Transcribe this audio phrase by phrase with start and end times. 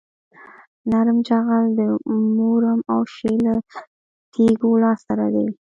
[0.91, 1.81] نرم جغل د
[2.37, 3.55] مورم او شیل له
[4.33, 5.47] تیږو لاسته راځي